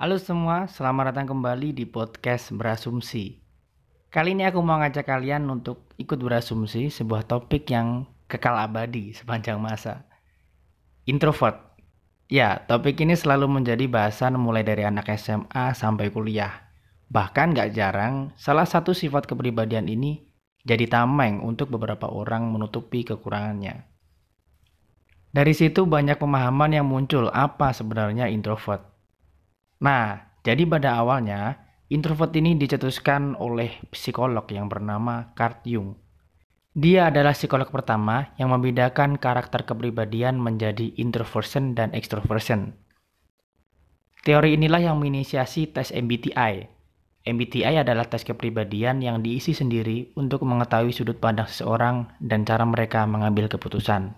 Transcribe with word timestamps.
Halo 0.00 0.16
semua, 0.16 0.64
selamat 0.64 1.12
datang 1.12 1.28
kembali 1.28 1.76
di 1.76 1.84
podcast 1.84 2.56
Berasumsi. 2.56 3.36
Kali 4.08 4.32
ini 4.32 4.48
aku 4.48 4.64
mau 4.64 4.80
ngajak 4.80 5.04
kalian 5.04 5.44
untuk 5.52 5.92
ikut 6.00 6.16
berasumsi 6.16 6.88
sebuah 6.88 7.28
topik 7.28 7.68
yang 7.68 8.08
kekal 8.24 8.56
abadi 8.56 9.12
sepanjang 9.12 9.60
masa. 9.60 10.08
Introvert. 11.04 11.76
Ya, 12.32 12.64
topik 12.64 12.96
ini 13.04 13.12
selalu 13.12 13.44
menjadi 13.60 13.84
bahasan 13.92 14.40
mulai 14.40 14.64
dari 14.64 14.88
anak 14.88 15.04
SMA 15.20 15.76
sampai 15.76 16.08
kuliah. 16.08 16.72
Bahkan 17.12 17.52
gak 17.52 17.76
jarang, 17.76 18.32
salah 18.40 18.64
satu 18.64 18.96
sifat 18.96 19.28
kepribadian 19.28 19.84
ini 19.84 20.32
jadi 20.64 20.88
tameng 20.88 21.44
untuk 21.44 21.76
beberapa 21.76 22.08
orang 22.08 22.48
menutupi 22.48 23.04
kekurangannya. 23.04 23.84
Dari 25.28 25.52
situ 25.52 25.84
banyak 25.84 26.16
pemahaman 26.16 26.72
yang 26.72 26.88
muncul 26.88 27.28
apa 27.36 27.76
sebenarnya 27.76 28.32
introvert. 28.32 28.90
Nah, 29.80 30.20
jadi 30.44 30.68
pada 30.68 31.00
awalnya 31.00 31.56
introvert 31.88 32.36
ini 32.36 32.52
dicetuskan 32.60 33.32
oleh 33.40 33.80
psikolog 33.88 34.44
yang 34.52 34.68
bernama 34.68 35.32
Carl 35.32 35.56
Jung. 35.64 35.96
Dia 36.76 37.08
adalah 37.10 37.34
psikolog 37.34 37.66
pertama 37.72 38.30
yang 38.38 38.52
membedakan 38.52 39.18
karakter 39.18 39.66
kepribadian 39.66 40.38
menjadi 40.38 40.94
introversion 41.00 41.74
dan 41.74 41.90
extroversion. 41.96 42.76
Teori 44.20 44.52
inilah 44.54 44.84
yang 44.84 45.00
menginisiasi 45.00 45.72
tes 45.72 45.90
MBTI. 45.96 46.68
MBTI 47.24 47.80
adalah 47.80 48.04
tes 48.04 48.20
kepribadian 48.20 49.00
yang 49.00 49.24
diisi 49.24 49.56
sendiri 49.56 50.12
untuk 50.12 50.44
mengetahui 50.44 50.92
sudut 50.92 51.16
pandang 51.16 51.48
seseorang 51.48 52.20
dan 52.20 52.44
cara 52.44 52.68
mereka 52.68 53.08
mengambil 53.08 53.48
keputusan. 53.48 54.12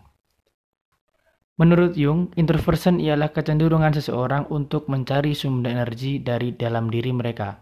Menurut 1.60 1.92
Jung, 2.00 2.32
introversion 2.40 2.96
ialah 2.96 3.28
kecenderungan 3.28 3.92
seseorang 3.92 4.48
untuk 4.48 4.88
mencari 4.88 5.36
sumber 5.36 5.76
energi 5.76 6.16
dari 6.16 6.56
dalam 6.56 6.88
diri 6.88 7.12
mereka. 7.12 7.60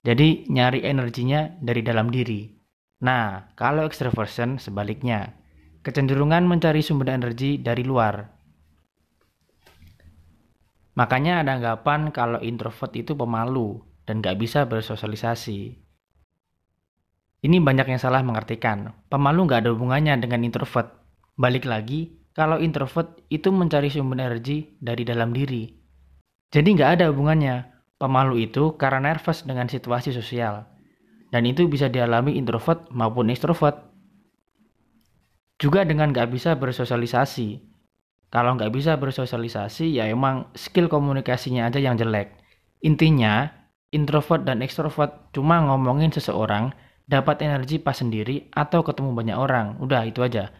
Jadi, 0.00 0.48
nyari 0.48 0.80
energinya 0.88 1.52
dari 1.60 1.84
dalam 1.84 2.08
diri. 2.08 2.48
Nah, 3.04 3.52
kalau 3.52 3.84
extroversion 3.84 4.56
sebaliknya, 4.56 5.36
kecenderungan 5.84 6.48
mencari 6.48 6.80
sumber 6.80 7.12
energi 7.12 7.60
dari 7.60 7.84
luar. 7.84 8.26
Makanya 10.98 11.46
ada 11.46 11.54
anggapan 11.54 12.10
kalau 12.10 12.42
introvert 12.42 12.90
itu 12.98 13.14
pemalu 13.14 13.78
dan 14.02 14.18
gak 14.18 14.34
bisa 14.34 14.66
bersosialisasi. 14.66 15.78
Ini 17.38 17.56
banyak 17.62 17.86
yang 17.86 18.02
salah 18.02 18.24
mengartikan. 18.26 18.90
Pemalu 19.06 19.46
gak 19.46 19.62
ada 19.62 19.70
hubungannya 19.70 20.18
dengan 20.18 20.42
introvert. 20.42 20.90
Balik 21.38 21.70
lagi, 21.70 22.17
kalau 22.38 22.62
introvert 22.62 23.18
itu 23.34 23.50
mencari 23.50 23.90
sumber 23.90 24.22
energi 24.22 24.78
dari 24.78 25.02
dalam 25.02 25.34
diri. 25.34 25.66
Jadi 26.54 26.68
nggak 26.78 26.90
ada 26.94 27.10
hubungannya. 27.10 27.66
Pemalu 27.98 28.46
itu 28.46 28.78
karena 28.78 29.10
nervous 29.10 29.42
dengan 29.42 29.66
situasi 29.66 30.14
sosial. 30.14 30.70
Dan 31.34 31.50
itu 31.50 31.66
bisa 31.66 31.90
dialami 31.90 32.38
introvert 32.38 32.86
maupun 32.94 33.34
extrovert. 33.34 33.90
Juga 35.58 35.82
dengan 35.82 36.14
nggak 36.14 36.30
bisa 36.30 36.54
bersosialisasi. 36.54 37.58
Kalau 38.30 38.54
nggak 38.54 38.70
bisa 38.70 38.94
bersosialisasi 38.94 39.98
ya 39.98 40.06
emang 40.06 40.46
skill 40.54 40.86
komunikasinya 40.86 41.66
aja 41.66 41.82
yang 41.82 41.98
jelek. 41.98 42.38
Intinya, 42.86 43.50
introvert 43.90 44.46
dan 44.46 44.62
extrovert 44.62 45.34
cuma 45.34 45.58
ngomongin 45.58 46.14
seseorang 46.14 46.70
dapat 47.10 47.42
energi 47.42 47.82
pas 47.82 47.98
sendiri 47.98 48.46
atau 48.54 48.86
ketemu 48.86 49.10
banyak 49.10 49.34
orang. 49.34 49.74
Udah 49.82 50.06
itu 50.06 50.22
aja. 50.22 50.54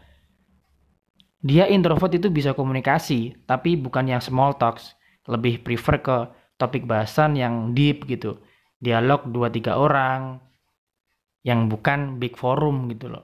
Dia 1.39 1.71
introvert 1.71 2.11
itu 2.11 2.27
bisa 2.27 2.51
komunikasi, 2.51 3.47
tapi 3.47 3.79
bukan 3.79 4.11
yang 4.11 4.19
small 4.19 4.59
talks. 4.59 4.95
Lebih 5.29 5.63
prefer 5.63 6.03
ke 6.03 6.17
topik 6.59 6.83
bahasan 6.83 7.39
yang 7.39 7.71
deep 7.71 8.03
gitu. 8.07 8.43
Dialog 8.79 9.27
2-3 9.31 9.75
orang, 9.75 10.39
yang 11.43 11.71
bukan 11.71 12.19
big 12.19 12.35
forum 12.35 12.91
gitu 12.91 13.11
loh. 13.11 13.23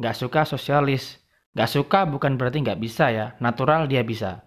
Gak 0.00 0.16
suka 0.16 0.48
sosialis. 0.48 1.20
Gak 1.52 1.68
suka 1.68 2.06
bukan 2.06 2.38
berarti 2.38 2.62
gak 2.62 2.80
bisa 2.80 3.10
ya, 3.10 3.26
natural 3.42 3.90
dia 3.90 4.04
bisa. 4.04 4.46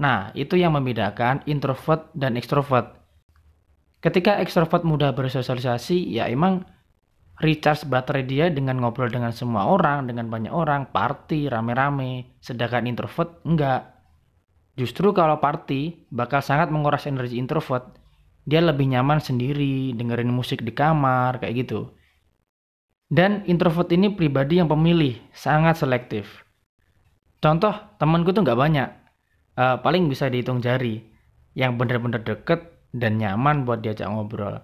Nah, 0.00 0.32
itu 0.36 0.56
yang 0.56 0.76
membedakan 0.76 1.44
introvert 1.48 2.12
dan 2.12 2.36
extrovert. 2.36 2.98
Ketika 4.00 4.40
extrovert 4.40 4.84
mudah 4.84 5.12
bersosialisasi, 5.12 6.12
ya 6.12 6.28
emang 6.28 6.64
recharge 7.40 7.88
baterai 7.88 8.28
dia 8.28 8.46
dengan 8.52 8.78
ngobrol 8.78 9.08
dengan 9.08 9.32
semua 9.32 9.66
orang, 9.66 10.06
dengan 10.06 10.28
banyak 10.28 10.52
orang, 10.52 10.92
party, 10.92 11.48
rame-rame. 11.48 12.36
Sedangkan 12.44 12.84
introvert 12.84 13.40
enggak. 13.48 13.96
Justru 14.76 15.12
kalau 15.16 15.40
party 15.40 16.08
bakal 16.12 16.44
sangat 16.44 16.68
menguras 16.68 17.08
energi 17.08 17.40
introvert. 17.40 17.96
Dia 18.44 18.64
lebih 18.64 18.88
nyaman 18.88 19.20
sendiri, 19.20 19.92
dengerin 19.96 20.32
musik 20.32 20.64
di 20.64 20.72
kamar, 20.72 21.40
kayak 21.40 21.66
gitu. 21.66 21.92
Dan 23.10 23.44
introvert 23.44 23.90
ini 23.90 24.12
pribadi 24.14 24.62
yang 24.62 24.70
pemilih, 24.70 25.18
sangat 25.34 25.80
selektif. 25.82 26.46
Contoh, 27.40 27.72
temanku 27.98 28.30
tuh 28.30 28.44
nggak 28.44 28.60
banyak. 28.60 28.88
Uh, 29.56 29.76
paling 29.82 30.06
bisa 30.08 30.28
dihitung 30.28 30.60
jari. 30.62 31.04
Yang 31.52 31.72
bener-bener 31.82 32.22
deket 32.22 32.80
dan 32.94 33.18
nyaman 33.18 33.66
buat 33.66 33.82
diajak 33.82 34.06
ngobrol. 34.06 34.62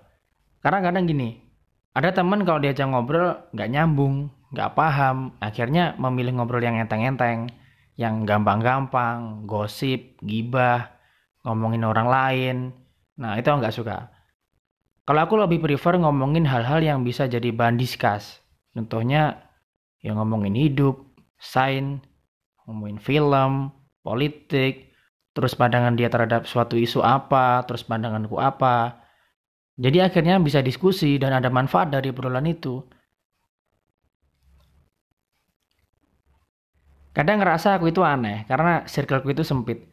Karena 0.62 0.78
kadang 0.80 1.04
gini, 1.10 1.45
ada 1.96 2.12
teman 2.12 2.44
kalau 2.44 2.60
diajak 2.60 2.92
ngobrol 2.92 3.40
nggak 3.56 3.70
nyambung, 3.72 4.28
nggak 4.52 4.76
paham, 4.76 5.32
akhirnya 5.40 5.96
memilih 5.96 6.36
ngobrol 6.36 6.60
yang 6.60 6.76
enteng-enteng, 6.76 7.48
yang 7.96 8.28
gampang-gampang, 8.28 9.48
gosip, 9.48 10.20
gibah, 10.20 10.92
ngomongin 11.40 11.88
orang 11.88 12.08
lain. 12.12 12.56
Nah 13.16 13.40
itu 13.40 13.48
nggak 13.48 13.72
suka. 13.72 14.12
Kalau 15.08 15.24
aku 15.24 15.40
lebih 15.40 15.64
prefer 15.64 15.96
ngomongin 15.96 16.44
hal-hal 16.44 16.84
yang 16.84 17.00
bisa 17.00 17.24
jadi 17.24 17.48
bahan 17.48 17.80
diskus. 17.80 18.44
Contohnya 18.76 19.48
yang 20.04 20.20
ngomongin 20.20 20.52
hidup, 20.52 21.00
sains, 21.40 22.04
ngomongin 22.68 23.00
film, 23.00 23.72
politik, 24.04 24.92
terus 25.32 25.56
pandangan 25.56 25.96
dia 25.96 26.12
terhadap 26.12 26.44
suatu 26.44 26.76
isu 26.76 27.00
apa, 27.00 27.64
terus 27.64 27.88
pandanganku 27.88 28.36
apa, 28.36 29.05
jadi 29.76 30.08
akhirnya 30.08 30.40
bisa 30.40 30.64
diskusi 30.64 31.20
dan 31.20 31.36
ada 31.36 31.52
manfaat 31.52 31.92
dari 31.92 32.08
obrolan 32.08 32.48
itu. 32.48 32.80
Kadang 37.12 37.40
ngerasa 37.40 37.76
aku 37.76 37.92
itu 37.92 38.00
aneh 38.04 38.44
karena 38.48 38.84
circleku 38.88 39.32
itu 39.32 39.44
sempit. 39.44 39.88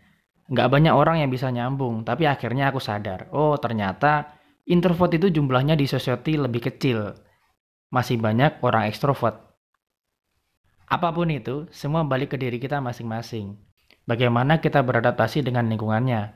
Nggak 0.51 0.67
banyak 0.71 0.93
orang 0.95 1.23
yang 1.23 1.31
bisa 1.31 1.47
nyambung, 1.51 2.03
tapi 2.03 2.27
akhirnya 2.27 2.67
aku 2.67 2.83
sadar, 2.83 3.31
oh 3.31 3.55
ternyata 3.55 4.35
introvert 4.67 5.15
itu 5.15 5.31
jumlahnya 5.31 5.79
di 5.79 5.87
society 5.87 6.35
lebih 6.35 6.67
kecil. 6.67 7.15
Masih 7.91 8.19
banyak 8.19 8.59
orang 8.59 8.91
ekstrovert. 8.91 9.39
Apa 10.87 11.15
pun 11.15 11.31
itu, 11.31 11.71
semua 11.71 12.03
balik 12.03 12.35
ke 12.35 12.37
diri 12.39 12.59
kita 12.59 12.83
masing-masing. 12.83 13.55
Bagaimana 14.03 14.59
kita 14.59 14.83
beradaptasi 14.83 15.47
dengan 15.47 15.71
lingkungannya. 15.71 16.35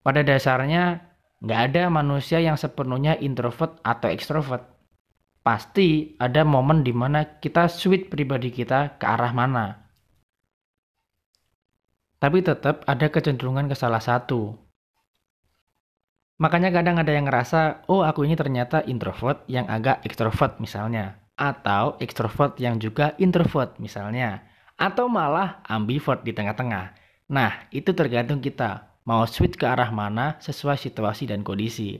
Pada 0.00 0.20
dasarnya, 0.24 1.11
Nggak 1.42 1.60
ada 1.74 1.82
manusia 1.90 2.38
yang 2.38 2.54
sepenuhnya 2.54 3.18
introvert 3.18 3.82
atau 3.82 4.06
extrovert. 4.06 4.62
Pasti 5.42 6.14
ada 6.22 6.46
momen 6.46 6.86
di 6.86 6.94
mana 6.94 7.42
kita 7.42 7.66
switch 7.66 8.06
pribadi 8.06 8.54
kita 8.54 8.94
ke 8.94 9.02
arah 9.02 9.34
mana. 9.34 9.90
Tapi 12.22 12.38
tetap 12.46 12.86
ada 12.86 13.10
kecenderungan 13.10 13.66
ke 13.66 13.74
salah 13.74 13.98
satu. 13.98 14.54
Makanya 16.38 16.70
kadang 16.70 17.02
ada 17.02 17.10
yang 17.10 17.26
ngerasa, 17.26 17.90
oh 17.90 18.06
aku 18.06 18.22
ini 18.22 18.38
ternyata 18.38 18.86
introvert 18.86 19.42
yang 19.50 19.66
agak 19.66 20.06
extrovert 20.06 20.62
misalnya. 20.62 21.18
Atau 21.34 21.98
extrovert 21.98 22.54
yang 22.62 22.78
juga 22.78 23.18
introvert 23.18 23.82
misalnya. 23.82 24.46
Atau 24.78 25.10
malah 25.10 25.58
ambivert 25.66 26.22
di 26.22 26.30
tengah-tengah. 26.30 26.94
Nah, 27.34 27.66
itu 27.74 27.90
tergantung 27.90 28.38
kita 28.38 28.91
mau 29.08 29.26
switch 29.26 29.58
ke 29.58 29.66
arah 29.66 29.90
mana 29.90 30.38
sesuai 30.38 30.78
situasi 30.78 31.30
dan 31.30 31.42
kondisi. 31.42 31.98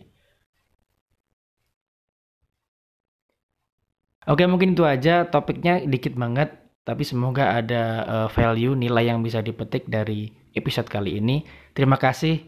Oke, 4.22 4.46
mungkin 4.46 4.78
itu 4.78 4.86
aja 4.86 5.26
topiknya 5.26 5.82
dikit 5.82 6.14
banget, 6.14 6.54
tapi 6.86 7.02
semoga 7.02 7.58
ada 7.58 7.84
uh, 8.06 8.28
value 8.30 8.78
nilai 8.78 9.10
yang 9.10 9.18
bisa 9.18 9.42
dipetik 9.42 9.90
dari 9.90 10.30
episode 10.54 10.86
kali 10.86 11.18
ini. 11.18 11.42
Terima 11.74 11.98
kasih. 11.98 12.38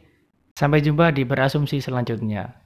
Sampai 0.55 0.87
jumpa 0.87 1.11
di 1.11 1.27
berasumsi 1.27 1.83
selanjutnya. 1.83 2.64